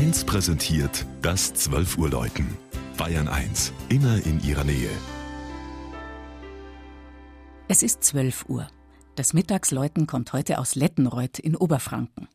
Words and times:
1 0.00 0.24
präsentiert 0.24 1.04
das 1.20 1.52
12 1.52 1.98
Uhr 1.98 2.08
Läuten. 2.08 2.56
Bayern 2.96 3.28
1, 3.28 3.70
immer 3.90 4.16
in 4.24 4.42
ihrer 4.42 4.64
Nähe. 4.64 4.88
Es 7.68 7.82
ist 7.82 8.02
12 8.04 8.46
Uhr. 8.48 8.66
Das 9.16 9.34
Mittagsläuten 9.34 10.06
kommt 10.06 10.32
heute 10.32 10.58
aus 10.58 10.74
Lettenreuth 10.74 11.38
in 11.38 11.54
Oberfranken. 11.54 12.28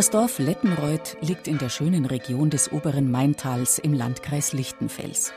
Das 0.00 0.08
Dorf 0.08 0.38
Lettenreuth 0.38 1.18
liegt 1.20 1.46
in 1.46 1.58
der 1.58 1.68
schönen 1.68 2.06
Region 2.06 2.48
des 2.48 2.72
oberen 2.72 3.10
Maintals 3.10 3.78
im 3.78 3.92
Landkreis 3.92 4.54
Lichtenfels. 4.54 5.34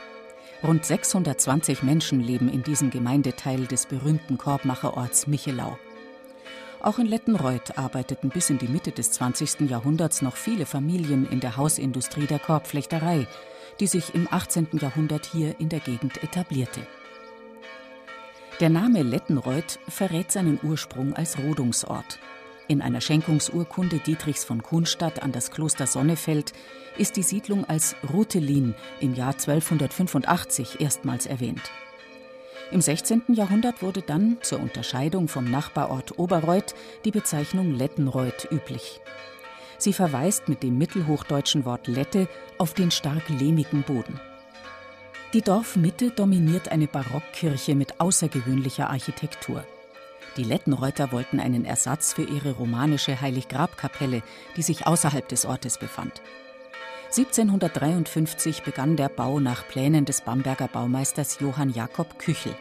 Rund 0.62 0.86
620 0.86 1.82
Menschen 1.82 2.20
leben 2.20 2.48
in 2.48 2.62
diesem 2.62 2.88
Gemeindeteil 2.88 3.66
des 3.66 3.84
berühmten 3.84 4.38
Korbmacherorts 4.38 5.26
Michelau. 5.26 5.76
Auch 6.80 6.98
in 6.98 7.04
Lettenreuth 7.04 7.76
arbeiteten 7.76 8.30
bis 8.30 8.48
in 8.48 8.56
die 8.56 8.68
Mitte 8.68 8.90
des 8.90 9.10
20. 9.10 9.68
Jahrhunderts 9.68 10.22
noch 10.22 10.36
viele 10.36 10.64
Familien 10.64 11.28
in 11.30 11.40
der 11.40 11.58
Hausindustrie 11.58 12.26
der 12.26 12.38
Korbflechterei, 12.38 13.26
die 13.80 13.86
sich 13.86 14.14
im 14.14 14.26
18. 14.30 14.68
Jahrhundert 14.80 15.26
hier 15.26 15.60
in 15.60 15.68
der 15.68 15.80
Gegend 15.80 16.24
etablierte. 16.24 16.86
Der 18.60 18.70
Name 18.70 19.02
Lettenreuth 19.02 19.78
verrät 19.88 20.32
seinen 20.32 20.58
Ursprung 20.62 21.12
als 21.12 21.38
Rodungsort. 21.38 22.18
In 22.66 22.80
einer 22.80 23.02
Schenkungsurkunde 23.02 23.98
Dietrichs 23.98 24.44
von 24.44 24.62
Kuhnstadt 24.62 25.22
an 25.22 25.32
das 25.32 25.50
Kloster 25.50 25.86
Sonnefeld 25.86 26.54
ist 26.96 27.16
die 27.16 27.22
Siedlung 27.22 27.66
als 27.66 27.94
Rutelin 28.10 28.74
im 29.00 29.14
Jahr 29.14 29.32
1285 29.32 30.80
erstmals 30.80 31.26
erwähnt. 31.26 31.70
Im 32.70 32.80
16. 32.80 33.22
Jahrhundert 33.28 33.82
wurde 33.82 34.00
dann 34.00 34.38
zur 34.40 34.60
Unterscheidung 34.60 35.28
vom 35.28 35.44
Nachbarort 35.50 36.18
Oberreuth 36.18 36.74
die 37.04 37.10
Bezeichnung 37.10 37.74
Lettenreuth 37.74 38.48
üblich. 38.50 39.00
Sie 39.76 39.92
verweist 39.92 40.48
mit 40.48 40.62
dem 40.62 40.78
mittelhochdeutschen 40.78 41.66
Wort 41.66 41.86
Lette 41.86 42.28
auf 42.56 42.72
den 42.72 42.90
stark 42.90 43.28
lehmigen 43.28 43.82
Boden. 43.82 44.18
Die 45.34 45.42
Dorfmitte 45.42 46.10
dominiert 46.10 46.70
eine 46.70 46.86
Barockkirche 46.86 47.74
mit 47.74 48.00
außergewöhnlicher 48.00 48.88
Architektur. 48.88 49.66
Die 50.36 50.44
Lettenreuter 50.44 51.12
wollten 51.12 51.38
einen 51.38 51.64
Ersatz 51.64 52.12
für 52.12 52.24
ihre 52.24 52.52
romanische 52.52 53.20
Heiliggrabkapelle, 53.20 54.22
die 54.56 54.62
sich 54.62 54.86
außerhalb 54.86 55.28
des 55.28 55.46
Ortes 55.46 55.78
befand. 55.78 56.22
1753 57.16 58.64
begann 58.64 58.96
der 58.96 59.08
Bau 59.08 59.38
nach 59.38 59.68
Plänen 59.68 60.04
des 60.04 60.22
Bamberger 60.22 60.66
Baumeisters 60.66 61.38
Johann 61.38 61.70
Jakob 61.70 62.18
Küchel. 62.18 62.56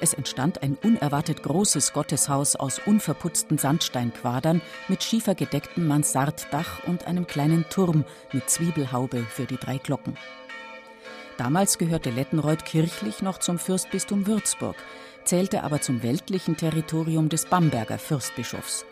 Es 0.00 0.14
entstand 0.14 0.62
ein 0.62 0.76
unerwartet 0.82 1.42
großes 1.42 1.92
Gotteshaus 1.92 2.54
aus 2.54 2.80
unverputzten 2.84 3.58
Sandsteinquadern 3.58 4.60
mit 4.86 5.02
schiefergedecktem 5.02 5.88
Mansarddach 5.88 6.84
und 6.86 7.06
einem 7.06 7.26
kleinen 7.26 7.64
Turm 7.68 8.04
mit 8.32 8.48
Zwiebelhaube 8.48 9.24
für 9.24 9.46
die 9.46 9.58
drei 9.58 9.78
Glocken. 9.78 10.16
Damals 11.36 11.78
gehörte 11.78 12.10
Lettenreuth 12.10 12.64
kirchlich 12.64 13.20
noch 13.20 13.38
zum 13.38 13.58
Fürstbistum 13.58 14.26
Würzburg, 14.26 14.76
zählte 15.24 15.64
aber 15.64 15.80
zum 15.80 16.02
weltlichen 16.02 16.56
Territorium 16.56 17.28
des 17.28 17.46
Bamberger 17.46 17.98
Fürstbischofs. 17.98 18.86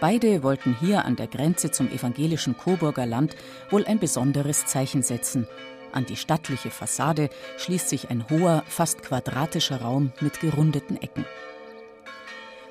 Beide 0.00 0.42
wollten 0.42 0.76
hier 0.78 1.04
an 1.04 1.16
der 1.16 1.26
Grenze 1.26 1.70
zum 1.70 1.90
evangelischen 1.90 2.56
Coburger 2.56 3.06
Land 3.06 3.36
wohl 3.70 3.84
ein 3.84 3.98
besonderes 3.98 4.66
Zeichen 4.66 5.02
setzen. 5.02 5.46
An 5.92 6.04
die 6.04 6.16
stattliche 6.16 6.70
Fassade 6.70 7.30
schließt 7.56 7.88
sich 7.88 8.10
ein 8.10 8.28
hoher, 8.28 8.64
fast 8.66 9.02
quadratischer 9.02 9.80
Raum 9.80 10.12
mit 10.20 10.40
gerundeten 10.40 11.00
Ecken. 11.00 11.24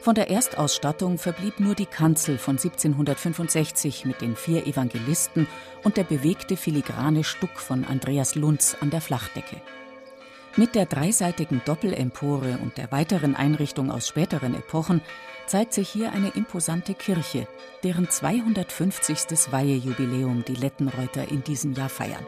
Von 0.08 0.16
der 0.16 0.30
Erstausstattung 0.30 1.18
verblieb 1.18 1.60
nur 1.60 1.76
die 1.76 1.86
Kanzel 1.86 2.38
von 2.38 2.56
1765 2.56 4.06
mit 4.06 4.22
den 4.22 4.38
vier 4.38 4.66
Evangelisten 4.66 5.48
und 5.84 5.98
der 5.98 6.06
bewegte 6.06 6.56
filigrane 6.56 7.26
Stuck 7.26 7.60
von 7.60 7.84
Andreas 7.84 8.36
Lunz 8.36 8.78
an 8.80 8.90
der 8.90 9.02
Flachdecke. 9.02 9.58
Mit 10.56 10.76
der 10.76 10.86
dreiseitigen 10.86 11.62
Doppelempore 11.66 12.58
und 12.64 12.78
der 12.78 12.90
weiteren 12.94 13.36
Einrichtung 13.36 13.92
aus 13.92 14.08
späteren 14.08 14.56
Epochen 14.56 15.02
zeigt 15.46 15.74
sich 15.74 15.90
hier 15.90 16.14
eine 16.14 16.30
imposante 16.30 16.94
Kirche, 16.94 17.46
deren 17.84 18.10
250. 18.10 19.52
Weihejubiläum 19.52 20.46
die 20.48 20.56
Lettenreuter 20.56 21.30
in 21.30 21.44
diesem 21.44 21.74
Jahr 21.74 21.90
feiern. 21.90 22.26